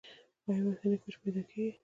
[0.47, 1.71] آیا وطني کوچ پیدا کیږي؟